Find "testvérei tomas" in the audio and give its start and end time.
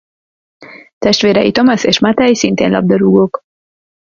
0.97-1.83